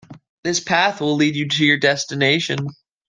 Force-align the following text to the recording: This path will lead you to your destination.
This 0.43 0.59
path 0.59 0.99
will 0.99 1.15
lead 1.15 1.35
you 1.35 1.47
to 1.47 1.63
your 1.63 1.77
destination. 1.77 2.65